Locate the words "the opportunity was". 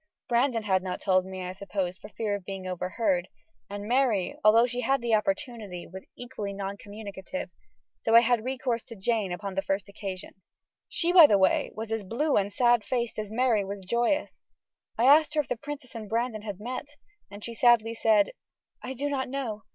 4.99-6.07